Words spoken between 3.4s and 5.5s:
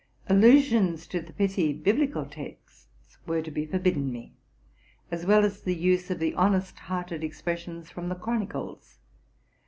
to be forbidden me, as well